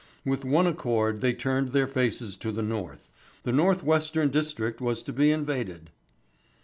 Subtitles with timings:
[0.25, 3.11] With one accord they turned their faces to the North.
[3.43, 5.91] The North Western district was to be invaded.